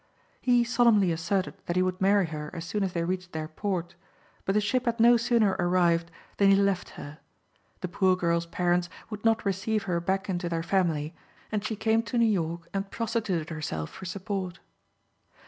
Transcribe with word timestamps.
He 0.41 0.63
solemnly 0.63 1.11
asserted 1.11 1.53
that 1.67 1.75
he 1.75 1.83
would 1.83 2.01
marry 2.01 2.25
her 2.25 2.49
as 2.55 2.65
soon 2.65 2.83
as 2.83 2.93
they 2.93 3.03
reached 3.03 3.33
their 3.33 3.47
port, 3.47 3.93
but 4.45 4.53
the 4.55 4.59
ship 4.59 4.85
had 4.87 4.99
no 4.99 5.15
sooner 5.15 5.55
arrived 5.59 6.09
than 6.37 6.49
he 6.49 6.55
left 6.55 6.89
her. 6.97 7.19
The 7.81 7.87
poor 7.87 8.15
girl's 8.15 8.47
parents 8.47 8.89
would 9.11 9.23
not 9.23 9.45
receive 9.45 9.83
her 9.83 9.99
back 10.01 10.27
into 10.27 10.49
their 10.49 10.63
family, 10.63 11.13
and 11.51 11.63
she 11.63 11.75
came 11.75 12.01
to 12.01 12.17
New 12.17 12.25
York 12.25 12.67
and 12.73 12.89
prostituted 12.89 13.51
herself 13.51 13.91
for 13.91 14.05
support. 14.05 14.57